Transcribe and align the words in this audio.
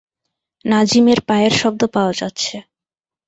নাজিমের 0.65 1.19
পায়ের 1.27 1.53
শব্দ 1.61 1.81
পাওয়া 1.95 2.13
যাচ্ছে। 2.13 2.55